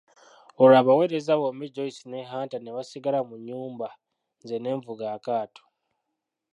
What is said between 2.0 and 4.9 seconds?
ne Hunter ne basigala mu nnyumba nze ne